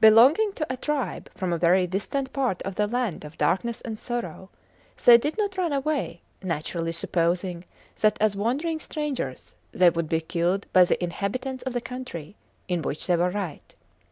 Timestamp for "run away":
5.56-6.22